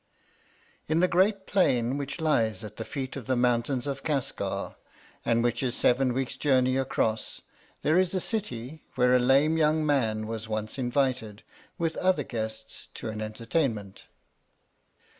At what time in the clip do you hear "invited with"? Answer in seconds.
10.79-11.95